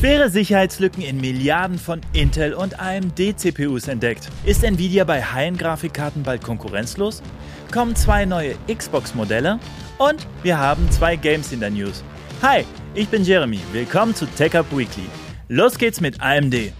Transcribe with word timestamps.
Schwere 0.00 0.30
Sicherheitslücken 0.30 1.02
in 1.02 1.20
Milliarden 1.20 1.78
von 1.78 2.00
Intel 2.14 2.54
und 2.54 2.80
AMD 2.80 3.36
CPUs 3.36 3.86
entdeckt. 3.86 4.30
Ist 4.46 4.64
Nvidia 4.64 5.04
bei 5.04 5.22
High-End-Grafikkarten 5.22 6.22
bald 6.22 6.42
konkurrenzlos? 6.42 7.22
Kommen 7.70 7.94
zwei 7.94 8.24
neue 8.24 8.54
Xbox-Modelle? 8.66 9.60
Und 9.98 10.26
wir 10.42 10.58
haben 10.58 10.90
zwei 10.90 11.16
Games 11.16 11.52
in 11.52 11.60
der 11.60 11.68
News. 11.68 12.02
Hi, 12.40 12.64
ich 12.94 13.10
bin 13.10 13.24
Jeremy. 13.24 13.60
Willkommen 13.74 14.14
zu 14.14 14.24
TechUp 14.24 14.74
Weekly. 14.74 15.04
Los 15.48 15.76
geht's 15.76 16.00
mit 16.00 16.18
AMD. 16.22 16.72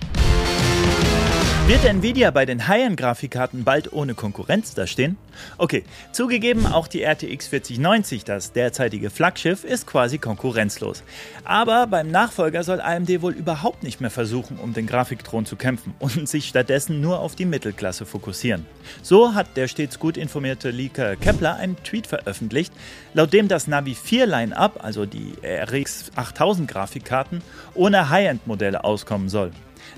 Wird 1.71 1.84
Nvidia 1.84 2.32
bei 2.32 2.46
den 2.46 2.66
High-End-Grafikkarten 2.66 3.62
bald 3.62 3.93
ohne 3.93 4.14
Konkurrenz 4.14 4.75
dastehen? 4.75 5.16
Okay, 5.57 5.84
zugegeben, 6.11 6.66
auch 6.66 6.89
die 6.89 7.05
RTX 7.05 7.46
4090, 7.46 8.25
das 8.25 8.50
derzeitige 8.50 9.09
Flaggschiff, 9.09 9.62
ist 9.62 9.87
quasi 9.87 10.19
konkurrenzlos. 10.19 11.05
Aber 11.45 11.87
beim 11.87 12.11
Nachfolger 12.11 12.64
soll 12.64 12.80
AMD 12.80 13.23
wohl 13.23 13.34
überhaupt 13.34 13.84
nicht 13.84 14.01
mehr 14.01 14.11
versuchen, 14.11 14.59
um 14.59 14.73
den 14.73 14.88
Grafikthron 14.88 15.47
zu 15.47 15.55
kämpfen 15.55 15.95
und 16.01 16.28
sich 16.28 16.48
stattdessen 16.48 17.01
nur 17.01 17.20
auf 17.20 17.37
die 17.37 17.47
Mittelklasse 17.47 18.05
fokussieren. 18.05 18.66
So 19.00 19.34
hat 19.34 19.56
der 19.56 19.69
stets 19.69 20.00
gut 20.00 20.16
informierte 20.16 20.70
Leaker 20.70 21.14
Kepler 21.14 21.55
einen 21.55 21.77
Tweet 21.84 22.09
veröffentlicht, 22.09 22.73
laut 23.14 23.33
dem 23.33 23.47
das 23.47 23.69
Navi 23.69 23.95
4 23.95 24.27
Line-Up, 24.27 24.83
also 24.83 25.06
die 25.06 25.34
RX 25.45 26.11
8000 26.16 26.69
Grafikkarten, 26.69 27.42
ohne 27.75 28.11
High-End-Modelle 28.11 28.83
auskommen 28.83 29.28
soll. 29.28 29.52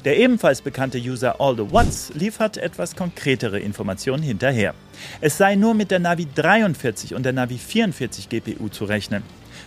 Der 0.05 0.16
ebenfalls 0.16 0.62
bekannte 0.62 0.98
User 0.98 1.41
All 1.41 1.56
the 1.56 1.70
Watts 1.70 2.12
liefert 2.14 2.56
etwas 2.56 2.96
konkretere 2.96 3.59
Informationen 3.59 4.23
hinterher. 4.23 4.74
Es 5.20 5.38
sei 5.38 5.55
nur 5.55 5.74
mit 5.74 5.91
der 5.91 6.01
Navi 6.01 6.27
43 6.34 7.15
und 7.15 7.24
der 7.24 7.32
Navi 7.32 7.59
44 7.59 8.28
GPU 8.28 8.68
zu 8.68 8.84
rechnen. 8.84 9.23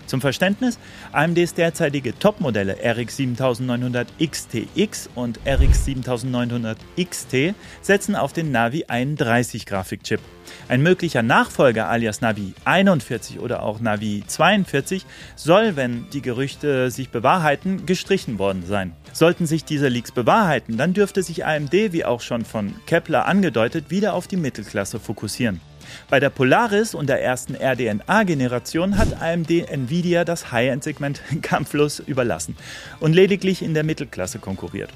Zum 0.07 0.21
Verständnis, 0.21 0.77
AMDs 1.11 1.53
derzeitige 1.53 2.17
Topmodelle 2.17 2.77
RX 2.83 3.17
7900 3.17 4.07
XTX 4.19 5.09
und 5.15 5.39
RX 5.47 5.85
7900 5.85 6.77
XT 6.99 7.55
setzen 7.81 8.15
auf 8.15 8.33
den 8.33 8.51
Navi 8.51 8.85
31 8.87 9.65
Grafikchip. 9.65 10.19
Ein 10.67 10.81
möglicher 10.81 11.23
Nachfolger 11.23 11.89
alias 11.89 12.21
Navi 12.21 12.53
41 12.65 13.39
oder 13.39 13.63
auch 13.63 13.79
Navi 13.79 14.23
42 14.27 15.05
soll, 15.35 15.75
wenn 15.75 16.09
die 16.11 16.21
Gerüchte 16.21 16.91
sich 16.91 17.09
bewahrheiten, 17.09 17.85
gestrichen 17.85 18.39
worden 18.39 18.63
sein. 18.65 18.93
Sollten 19.11 19.45
sich 19.45 19.63
diese 19.63 19.87
Leaks 19.87 20.11
bewahrheiten, 20.11 20.77
dann 20.77 20.93
dürfte 20.93 21.23
sich 21.23 21.45
AMD, 21.45 21.73
wie 21.73 22.05
auch 22.05 22.21
schon 22.21 22.45
von 22.45 22.75
Kepler 22.85 23.25
angedeutet, 23.25 23.89
wieder 23.89 24.13
auf 24.13 24.27
die 24.27 24.37
Mittelklasse 24.37 24.99
fokussieren. 24.99 25.61
Bei 26.09 26.19
der 26.19 26.29
Polaris 26.29 26.93
und 26.93 27.07
der 27.07 27.21
ersten 27.21 27.55
RDNA-Generation 27.55 28.97
hat 28.97 29.21
AMD 29.21 29.69
Nvidia 29.69 30.25
das 30.25 30.51
High-End-Segment 30.51 31.21
kampflos 31.41 31.99
überlassen 31.99 32.55
und 32.99 33.13
lediglich 33.13 33.61
in 33.61 33.73
der 33.73 33.83
Mittelklasse 33.83 34.39
konkurriert. 34.39 34.91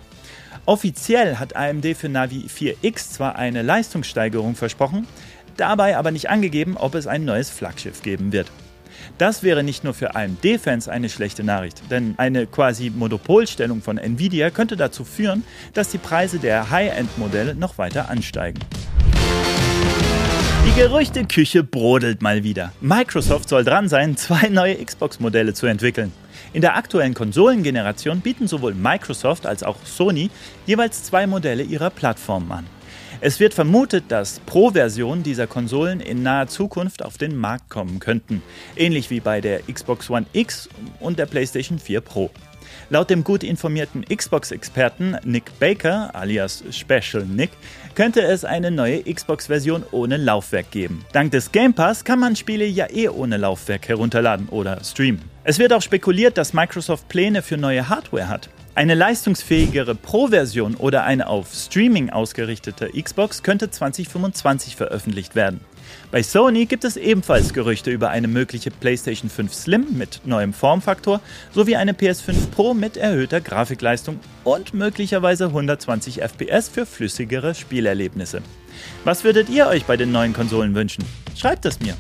Offiziell 0.65 1.37
hat 1.37 1.55
AMD 1.55 1.97
für 1.97 2.09
Navi 2.09 2.45
4X 2.47 3.13
zwar 3.13 3.35
eine 3.35 3.61
Leistungssteigerung 3.61 4.55
versprochen, 4.55 5.07
dabei 5.57 5.97
aber 5.97 6.11
nicht 6.11 6.29
angegeben, 6.29 6.77
ob 6.77 6.95
es 6.95 7.07
ein 7.07 7.25
neues 7.25 7.49
Flaggschiff 7.49 8.03
geben 8.03 8.31
wird. 8.31 8.51
Das 9.17 9.43
wäre 9.43 9.63
nicht 9.63 9.83
nur 9.83 9.93
für 9.93 10.15
AMD-Fans 10.15 10.87
eine 10.87 11.09
schlechte 11.09 11.43
Nachricht, 11.43 11.81
denn 11.89 12.15
eine 12.17 12.47
quasi 12.47 12.89
Monopolstellung 12.89 13.81
von 13.81 13.97
Nvidia 13.97 14.49
könnte 14.49 14.77
dazu 14.77 15.03
führen, 15.03 15.43
dass 15.73 15.89
die 15.89 15.97
Preise 15.97 16.39
der 16.39 16.69
High-End-Modelle 16.69 17.55
noch 17.55 17.77
weiter 17.77 18.09
ansteigen. 18.09 18.59
Die 20.69 20.81
Gerüchteküche 20.81 21.63
brodelt 21.63 22.21
mal 22.21 22.43
wieder. 22.43 22.71
Microsoft 22.79 23.49
soll 23.49 23.63
dran 23.63 23.89
sein, 23.89 24.15
zwei 24.17 24.49
neue 24.49 24.75
Xbox-Modelle 24.75 25.55
zu 25.55 25.65
entwickeln. 25.65 26.11
In 26.53 26.61
der 26.61 26.75
aktuellen 26.75 27.15
Konsolengeneration 27.15 28.21
bieten 28.21 28.47
sowohl 28.47 28.75
Microsoft 28.75 29.47
als 29.47 29.63
auch 29.63 29.77
Sony 29.83 30.29
jeweils 30.67 31.03
zwei 31.03 31.25
Modelle 31.25 31.63
ihrer 31.63 31.89
Plattformen 31.89 32.51
an. 32.51 32.67
Es 33.19 33.39
wird 33.39 33.55
vermutet, 33.55 34.05
dass 34.09 34.41
Pro-Versionen 34.41 35.23
dieser 35.23 35.47
Konsolen 35.47 36.01
in 36.01 36.21
naher 36.21 36.47
Zukunft 36.47 37.03
auf 37.03 37.17
den 37.17 37.35
Markt 37.35 37.71
kommen 37.71 37.99
könnten, 37.99 38.43
ähnlich 38.75 39.09
wie 39.09 39.21
bei 39.21 39.41
der 39.41 39.61
Xbox 39.63 40.07
One 40.11 40.27
X 40.33 40.69
und 40.99 41.17
der 41.17 41.25
PlayStation 41.25 41.79
4 41.79 42.01
Pro. 42.01 42.29
Laut 42.89 43.09
dem 43.09 43.23
gut 43.23 43.43
informierten 43.43 44.03
Xbox-Experten 44.05 45.17
Nick 45.23 45.57
Baker, 45.59 46.09
alias 46.13 46.63
Special 46.71 47.25
Nick, 47.25 47.51
könnte 47.95 48.21
es 48.21 48.45
eine 48.45 48.71
neue 48.71 49.03
Xbox-Version 49.03 49.83
ohne 49.91 50.17
Laufwerk 50.17 50.71
geben. 50.71 51.05
Dank 51.11 51.31
des 51.31 51.51
Game 51.51 51.73
Pass 51.73 52.03
kann 52.03 52.19
man 52.19 52.35
Spiele 52.35 52.65
ja 52.65 52.87
eh 52.89 53.09
ohne 53.09 53.37
Laufwerk 53.37 53.87
herunterladen 53.87 54.49
oder 54.49 54.83
streamen. 54.83 55.21
Es 55.43 55.59
wird 55.59 55.73
auch 55.73 55.81
spekuliert, 55.81 56.37
dass 56.37 56.53
Microsoft 56.53 57.07
Pläne 57.09 57.41
für 57.41 57.57
neue 57.57 57.89
Hardware 57.89 58.29
hat. 58.29 58.49
Eine 58.75 58.93
leistungsfähigere 58.93 59.93
Pro-Version 59.93 60.75
oder 60.75 61.03
eine 61.03 61.27
auf 61.27 61.53
Streaming 61.53 62.11
ausgerichtete 62.11 62.89
Xbox 62.89 63.43
könnte 63.43 63.69
2025 63.69 64.77
veröffentlicht 64.77 65.35
werden. 65.35 65.59
Bei 66.11 66.23
Sony 66.23 66.65
gibt 66.65 66.83
es 66.83 66.97
ebenfalls 66.97 67.53
Gerüchte 67.53 67.91
über 67.91 68.09
eine 68.09 68.27
mögliche 68.27 68.71
PlayStation 68.71 69.29
5 69.29 69.53
Slim 69.53 69.85
mit 69.97 70.21
neuem 70.25 70.53
Formfaktor 70.53 71.21
sowie 71.53 71.75
eine 71.75 71.93
PS5 71.93 72.49
Pro 72.51 72.73
mit 72.73 72.97
erhöhter 72.97 73.41
Grafikleistung 73.41 74.19
und 74.43 74.73
möglicherweise 74.73 75.45
120 75.45 76.21
FPS 76.21 76.69
für 76.69 76.85
flüssigere 76.85 77.55
Spielerlebnisse. 77.55 78.41
Was 79.03 79.23
würdet 79.23 79.49
ihr 79.49 79.67
euch 79.67 79.85
bei 79.85 79.97
den 79.97 80.11
neuen 80.11 80.33
Konsolen 80.33 80.75
wünschen? 80.75 81.03
Schreibt 81.35 81.65
es 81.65 81.79
mir. 81.79 81.95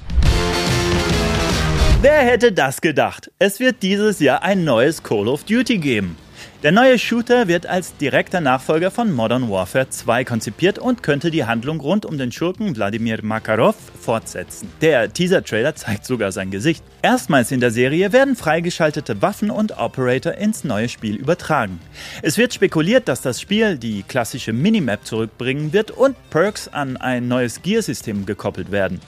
Wer 2.01 2.19
hätte 2.19 2.53
das 2.53 2.79
gedacht? 2.79 3.29
Es 3.39 3.59
wird 3.59 3.83
dieses 3.83 4.19
Jahr 4.19 4.41
ein 4.41 4.63
neues 4.63 5.03
Call 5.03 5.27
of 5.27 5.43
Duty 5.43 5.79
geben. 5.79 6.15
Der 6.61 6.71
neue 6.71 6.99
Shooter 6.99 7.47
wird 7.47 7.65
als 7.65 7.95
direkter 7.95 8.41
Nachfolger 8.41 8.91
von 8.91 9.11
Modern 9.13 9.49
Warfare 9.49 9.89
2 9.89 10.25
konzipiert 10.25 10.77
und 10.77 11.03
könnte 11.03 11.31
die 11.31 11.45
Handlung 11.45 11.79
rund 11.79 12.05
um 12.05 12.17
den 12.17 12.31
Schurken 12.31 12.75
Wladimir 12.75 13.19
Makarov 13.23 13.75
fortsetzen. 13.99 14.69
Der 14.81 15.13
Teaser-Trailer 15.13 15.75
zeigt 15.75 16.05
sogar 16.05 16.31
sein 16.31 16.51
Gesicht. 16.51 16.83
Erstmals 17.01 17.51
in 17.51 17.61
der 17.61 17.71
Serie 17.71 18.11
werden 18.11 18.35
freigeschaltete 18.35 19.21
Waffen 19.21 19.51
und 19.51 19.77
Operator 19.77 20.33
ins 20.33 20.63
neue 20.65 20.89
Spiel 20.89 21.15
übertragen. 21.15 21.79
Es 22.21 22.37
wird 22.37 22.53
spekuliert, 22.53 23.07
dass 23.07 23.21
das 23.21 23.39
Spiel 23.39 23.77
die 23.77 24.03
klassische 24.03 24.51
Minimap 24.51 25.05
zurückbringen 25.05 25.71
wird 25.71 25.91
und 25.91 26.17
Perks 26.29 26.67
an 26.67 26.97
ein 26.97 27.27
neues 27.29 27.61
Gear-System 27.61 28.25
gekoppelt 28.25 28.69
werden. 28.71 28.99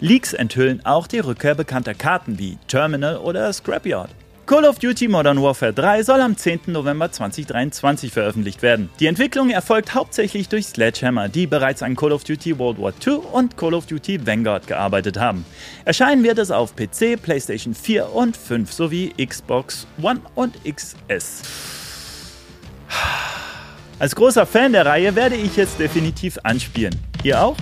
Leaks 0.00 0.32
enthüllen 0.32 0.84
auch 0.84 1.06
die 1.06 1.20
Rückkehr 1.20 1.54
bekannter 1.54 1.94
Karten 1.94 2.38
wie 2.38 2.58
Terminal 2.68 3.16
oder 3.16 3.52
Scrapyard. 3.52 4.10
Call 4.52 4.66
of 4.66 4.78
Duty 4.78 5.08
Modern 5.08 5.40
Warfare 5.40 5.72
3 5.72 6.02
soll 6.02 6.20
am 6.20 6.36
10. 6.36 6.60
November 6.66 7.10
2023 7.10 8.12
veröffentlicht 8.12 8.60
werden. 8.60 8.90
Die 9.00 9.06
Entwicklung 9.06 9.48
erfolgt 9.48 9.94
hauptsächlich 9.94 10.50
durch 10.50 10.66
Sledgehammer, 10.66 11.30
die 11.30 11.46
bereits 11.46 11.82
an 11.82 11.96
Call 11.96 12.12
of 12.12 12.22
Duty 12.24 12.58
World 12.58 12.78
War 12.78 12.92
II 13.06 13.14
und 13.32 13.56
Call 13.56 13.72
of 13.72 13.86
Duty 13.86 14.26
Vanguard 14.26 14.66
gearbeitet 14.66 15.18
haben. 15.18 15.46
Erscheinen 15.86 16.22
wird 16.22 16.36
es 16.36 16.50
auf 16.50 16.76
PC, 16.76 17.16
PlayStation 17.22 17.74
4 17.74 18.12
und 18.12 18.36
5 18.36 18.70
sowie 18.70 19.14
Xbox 19.26 19.86
One 20.02 20.20
und 20.34 20.54
XS. 20.64 21.40
Als 23.98 24.14
großer 24.14 24.44
Fan 24.44 24.72
der 24.72 24.84
Reihe 24.84 25.16
werde 25.16 25.36
ich 25.36 25.56
jetzt 25.56 25.78
definitiv 25.78 26.38
anspielen. 26.42 26.94
Ihr 27.22 27.42
auch? 27.42 27.56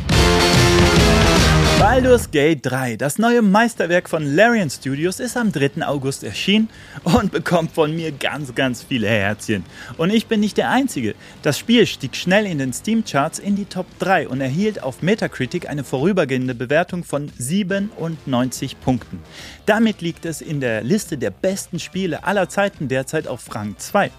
Baldur's 1.80 2.30
Gate 2.30 2.60
3, 2.60 2.96
das 2.96 3.18
neue 3.18 3.40
Meisterwerk 3.40 4.10
von 4.10 4.22
Larian 4.36 4.68
Studios, 4.68 5.18
ist 5.18 5.34
am 5.38 5.50
3. 5.50 5.82
August 5.86 6.22
erschienen 6.22 6.68
und 7.04 7.32
bekommt 7.32 7.72
von 7.72 7.96
mir 7.96 8.12
ganz, 8.12 8.54
ganz 8.54 8.82
viele 8.82 9.08
Herzchen. 9.08 9.64
Und 9.96 10.10
ich 10.10 10.26
bin 10.26 10.40
nicht 10.40 10.58
der 10.58 10.68
Einzige. 10.68 11.14
Das 11.40 11.58
Spiel 11.58 11.86
stieg 11.86 12.16
schnell 12.16 12.44
in 12.44 12.58
den 12.58 12.74
Steam-Charts 12.74 13.38
in 13.38 13.56
die 13.56 13.64
Top 13.64 13.86
3 13.98 14.28
und 14.28 14.42
erhielt 14.42 14.82
auf 14.82 15.00
Metacritic 15.00 15.70
eine 15.70 15.82
vorübergehende 15.82 16.54
Bewertung 16.54 17.02
von 17.02 17.32
97 17.38 18.78
Punkten. 18.78 19.18
Damit 19.64 20.02
liegt 20.02 20.26
es 20.26 20.42
in 20.42 20.60
der 20.60 20.82
Liste 20.82 21.16
der 21.16 21.30
besten 21.30 21.78
Spiele 21.78 22.24
aller 22.24 22.50
Zeiten 22.50 22.88
derzeit 22.88 23.26
auf 23.26 23.54
Rang 23.54 23.76
2. 23.78 24.10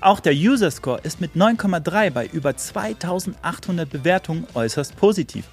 Auch 0.00 0.20
der 0.20 0.32
User 0.32 0.70
Score 0.70 1.00
ist 1.02 1.20
mit 1.20 1.34
9,3 1.34 2.12
bei 2.12 2.26
über 2.28 2.56
2800 2.56 3.90
Bewertungen 3.90 4.46
äußerst 4.54 4.96
positiv. 4.96 5.44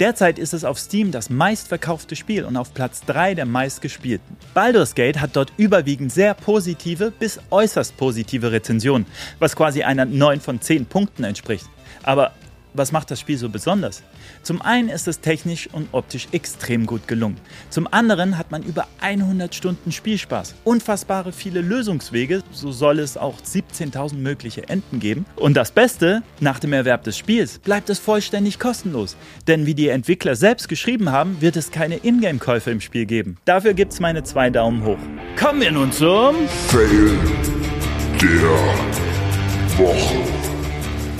Derzeit 0.00 0.38
ist 0.38 0.54
es 0.54 0.64
auf 0.64 0.78
Steam 0.78 1.10
das 1.10 1.28
meistverkaufte 1.28 2.16
Spiel 2.16 2.46
und 2.46 2.56
auf 2.56 2.72
Platz 2.72 3.02
3 3.04 3.34
der 3.34 3.44
meistgespielten. 3.44 4.38
Baldur's 4.54 4.94
Gate 4.94 5.20
hat 5.20 5.36
dort 5.36 5.52
überwiegend 5.58 6.10
sehr 6.10 6.32
positive 6.32 7.10
bis 7.10 7.38
äußerst 7.50 7.98
positive 7.98 8.50
Rezensionen, 8.50 9.06
was 9.40 9.54
quasi 9.54 9.82
einer 9.82 10.06
9 10.06 10.40
von 10.40 10.58
10 10.58 10.86
Punkten 10.86 11.24
entspricht. 11.24 11.66
Aber 12.02 12.32
was 12.74 12.92
macht 12.92 13.10
das 13.10 13.20
Spiel 13.20 13.36
so 13.36 13.48
besonders? 13.48 14.02
Zum 14.42 14.62
einen 14.62 14.88
ist 14.88 15.08
es 15.08 15.20
technisch 15.20 15.68
und 15.72 15.88
optisch 15.92 16.28
extrem 16.32 16.86
gut 16.86 17.08
gelungen. 17.08 17.36
Zum 17.70 17.86
anderen 17.92 18.38
hat 18.38 18.50
man 18.50 18.62
über 18.62 18.86
100 19.00 19.54
Stunden 19.54 19.92
Spielspaß, 19.92 20.54
unfassbare 20.64 21.32
viele 21.32 21.60
Lösungswege, 21.60 22.42
so 22.52 22.72
soll 22.72 22.98
es 22.98 23.16
auch 23.16 23.40
17.000 23.40 24.14
mögliche 24.14 24.68
Enden 24.68 25.00
geben. 25.00 25.26
Und 25.36 25.56
das 25.56 25.70
Beste, 25.70 26.22
nach 26.40 26.58
dem 26.58 26.72
Erwerb 26.72 27.04
des 27.04 27.16
Spiels 27.16 27.58
bleibt 27.58 27.90
es 27.90 27.98
vollständig 27.98 28.58
kostenlos. 28.58 29.16
Denn 29.46 29.66
wie 29.66 29.74
die 29.74 29.88
Entwickler 29.88 30.36
selbst 30.36 30.68
geschrieben 30.68 31.10
haben, 31.10 31.40
wird 31.40 31.56
es 31.56 31.70
keine 31.70 31.96
Ingame-Käufe 31.96 32.70
im 32.70 32.80
Spiel 32.80 33.06
geben. 33.06 33.36
Dafür 33.44 33.74
gibt 33.74 33.92
es 33.92 34.00
meine 34.00 34.22
zwei 34.22 34.50
Daumen 34.50 34.84
hoch. 34.84 34.98
Kommen 35.38 35.60
wir 35.60 35.72
nun 35.72 35.92
zum 35.92 36.34
Fail 36.68 37.18
der 38.20 38.50
Woche. 39.78 40.39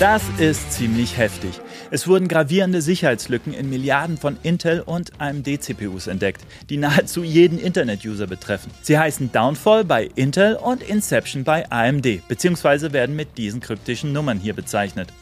Das 0.01 0.23
ist 0.39 0.73
ziemlich 0.73 1.19
heftig. 1.19 1.61
Es 1.91 2.09
wurden 2.09 2.27
gravierende 2.27 2.81
Sicherheitslücken 2.81 3.53
in 3.53 3.69
Milliarden 3.69 4.17
von 4.17 4.39
Intel- 4.43 4.81
und 4.81 5.21
AMD-CPUs 5.21 6.07
entdeckt, 6.07 6.41
die 6.71 6.79
nahezu 6.79 7.23
jeden 7.23 7.59
Internet-User 7.59 8.27
betreffen. 8.27 8.71
Sie 8.81 8.99
heißen 8.99 9.31
Downfall 9.31 9.85
bei 9.85 10.09
Intel 10.15 10.57
und 10.57 10.83
Inception 10.83 11.45
bei 11.45 11.71
AMD, 11.71 12.27
beziehungsweise 12.29 12.95
werden 12.95 13.15
mit 13.15 13.37
diesen 13.37 13.61
kryptischen 13.61 14.15
Nummern 14.15 14.41
hier 14.41 14.55
bezeichnet. 14.55 15.13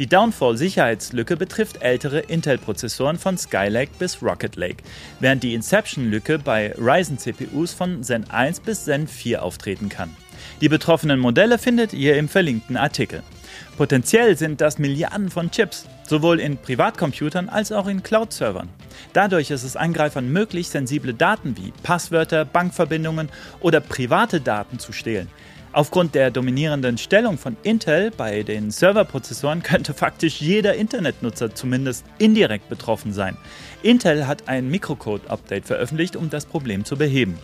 Die 0.00 0.08
Downfall-Sicherheitslücke 0.08 1.36
betrifft 1.36 1.80
ältere 1.82 2.18
Intel-Prozessoren 2.18 3.20
von 3.20 3.38
Skylake 3.38 3.92
bis 4.00 4.20
Rocket 4.20 4.56
Lake, 4.56 4.82
während 5.20 5.44
die 5.44 5.54
Inception-Lücke 5.54 6.40
bei 6.40 6.74
Ryzen-CPUs 6.76 7.72
von 7.72 8.02
Zen 8.02 8.28
1 8.28 8.58
bis 8.58 8.86
Zen 8.86 9.06
4 9.06 9.44
auftreten 9.44 9.88
kann. 9.88 10.10
Die 10.60 10.68
betroffenen 10.68 11.20
Modelle 11.20 11.58
findet 11.58 11.92
ihr 11.92 12.16
im 12.16 12.28
verlinkten 12.28 12.76
Artikel. 12.76 13.22
Potenziell 13.76 14.36
sind 14.36 14.60
das 14.60 14.78
Milliarden 14.78 15.30
von 15.30 15.50
Chips, 15.50 15.86
sowohl 16.06 16.40
in 16.40 16.56
Privatcomputern 16.56 17.48
als 17.48 17.72
auch 17.72 17.86
in 17.86 18.02
Cloud-Servern. 18.02 18.68
Dadurch 19.12 19.50
ist 19.50 19.64
es 19.64 19.76
Angreifern 19.76 20.32
möglich, 20.32 20.68
sensible 20.68 21.14
Daten 21.14 21.56
wie 21.56 21.72
Passwörter, 21.82 22.44
Bankverbindungen 22.44 23.28
oder 23.60 23.80
private 23.80 24.40
Daten 24.40 24.78
zu 24.78 24.92
stehlen. 24.92 25.28
Aufgrund 25.74 26.14
der 26.14 26.30
dominierenden 26.30 26.98
Stellung 26.98 27.36
von 27.36 27.56
Intel 27.64 28.12
bei 28.12 28.44
den 28.44 28.70
Serverprozessoren 28.70 29.64
könnte 29.64 29.92
faktisch 29.92 30.40
jeder 30.40 30.76
Internetnutzer 30.76 31.52
zumindest 31.52 32.04
indirekt 32.18 32.68
betroffen 32.68 33.12
sein. 33.12 33.36
Intel 33.82 34.28
hat 34.28 34.46
ein 34.46 34.70
Mikrocode-Update 34.70 35.66
veröffentlicht, 35.66 36.14
um 36.14 36.30
das 36.30 36.46
Problem 36.46 36.84
zu 36.84 36.96
beheben. 36.96 37.40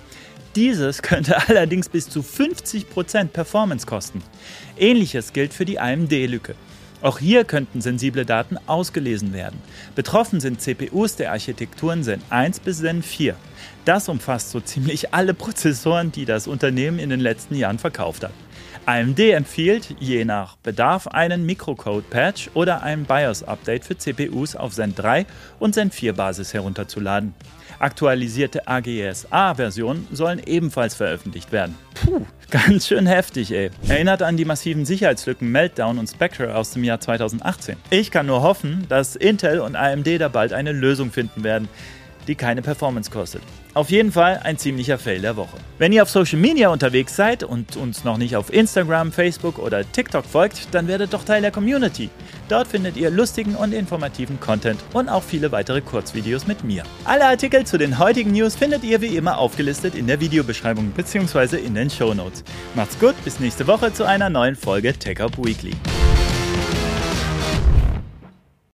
Dieses 0.57 1.03
könnte 1.03 1.37
allerdings 1.49 1.89
bis 1.89 2.09
zu 2.09 2.21
50% 2.21 3.29
Performance 3.29 3.87
kosten. 3.87 4.23
Ähnliches 4.79 5.33
gilt 5.33 5.55
für 5.55 5.65
die 5.65 5.79
AMD-Lücke. 5.79 6.55
Auch 7.03 7.19
hier 7.19 7.45
könnten 7.45 7.81
sensible 7.81 8.27
Daten 8.27 8.59
ausgelesen 8.67 9.33
werden. 9.33 9.59
Betroffen 9.95 10.41
sind 10.41 10.61
CPUs 10.61 11.17
der 11.17 11.33
Architekturen 11.33 12.03
Zen 12.03 12.21
1 12.29 12.61
bis 12.61 12.81
Zen 12.81 13.03
4. 13.03 13.37
Das 13.87 14.09
umfasst 14.09 14.51
so 14.51 14.61
ziemlich 14.65 15.15
alle 15.15 15.33
Prozessoren, 15.33 16.13
die 16.13 16.27
das 16.27 16.47
Unternehmen 16.47 16.99
in 16.99 17.09
den 17.09 17.21
letzten 17.21 17.55
Jahren 17.55 17.79
verkauft 17.79 18.25
hat. 18.25 18.33
AMD 18.87 19.19
empfiehlt 19.19 19.95
je 19.99 20.25
nach 20.25 20.57
Bedarf 20.57 21.07
einen 21.07 21.47
Microcode-Patch 21.47 22.51
oder 22.55 22.83
ein 22.83 23.05
BIOS-Update 23.05 23.85
für 23.85 23.97
CPUs 23.97 24.57
auf 24.57 24.73
Zen 24.75 24.95
3 24.95 25.27
und 25.59 25.75
Zen 25.75 25.91
4 25.91 26.15
Basis 26.15 26.55
herunterzuladen. 26.55 27.35
Aktualisierte 27.79 28.69
AGSA-Versionen 28.69 30.07
sollen 30.13 30.41
ebenfalls 30.45 30.95
veröffentlicht 30.95 31.51
werden. 31.51 31.77
Puh, 31.95 32.27
ganz 32.51 32.87
schön 32.87 33.07
heftig, 33.07 33.53
ey. 33.53 33.71
Erinnert 33.89 34.23
an 34.23 34.37
die 34.37 34.45
massiven 34.45 34.85
Sicherheitslücken 34.85 35.51
Meltdown 35.51 35.99
und 35.99 36.09
Spectre 36.09 36.55
aus 36.55 36.73
dem 36.73 36.85
Jahr 36.85 37.01
2018. 37.01 37.77
Ich 37.89 38.11
kann 38.11 38.27
nur 38.27 38.43
hoffen, 38.43 38.85
dass 38.89 39.17
Intel 39.17 39.61
und 39.61 39.77
AMD 39.77 40.21
da 40.21 40.29
bald 40.29 40.53
eine 40.53 40.73
Lösung 40.73 41.11
finden 41.11 41.43
werden, 41.43 41.69
die 42.31 42.37
keine 42.37 42.63
Performance 42.63 43.11
kostet. 43.11 43.43
Auf 43.75 43.91
jeden 43.91 44.13
Fall 44.13 44.41
ein 44.43 44.57
ziemlicher 44.57 44.99
Fail 44.99 45.21
der 45.21 45.37
Woche. 45.37 45.57
Wenn 45.79 45.93
ihr 45.93 46.03
auf 46.03 46.11
Social 46.11 46.39
Media 46.39 46.71
unterwegs 46.71 47.15
seid 47.15 47.43
und 47.43 47.77
uns 47.77 48.05
noch 48.05 48.17
nicht 48.17 48.37
auf 48.37 48.53
Instagram, 48.53 49.13
Facebook 49.13 49.59
oder 49.59 49.91
TikTok 49.91 50.25
folgt, 50.25 50.73
dann 50.73 50.89
werdet 50.89 51.13
doch 51.13 51.25
Teil 51.25 51.43
der 51.43 51.51
Community. 51.51 52.09
Dort 52.49 52.69
findet 52.69 52.97
ihr 52.97 53.11
lustigen 53.11 53.55
und 53.55 53.75
informativen 53.75 54.41
Content 54.41 54.81
und 54.93 55.09
auch 55.09 55.23
viele 55.23 55.53
weitere 55.53 55.81
Kurzvideos 55.81 56.47
mit 56.47 56.65
mir. 56.65 56.85
Alle 57.05 57.27
Artikel 57.27 57.65
zu 57.65 57.79
den 57.79 57.99
heutigen 57.99 58.33
News 58.33 58.57
findet 58.57 58.85
ihr 58.85 59.01
wie 59.01 59.17
immer 59.17 59.39
aufgelistet 59.39 59.95
in 59.95 60.07
der 60.07 60.21
Videobeschreibung 60.21 60.91
bzw. 60.93 61.57
in 61.59 61.75
den 61.75 61.91
Show 61.91 62.15
Notes. 62.15 62.45
Macht's 62.75 62.99
gut, 62.99 63.15
bis 63.25 63.41
nächste 63.41 63.67
Woche 63.67 63.93
zu 63.93 64.05
einer 64.05 64.31
neuen 64.31 64.57
Folge 64.57 64.93
Tech 64.95 65.21
Up 65.21 65.37
Weekly. 65.37 65.75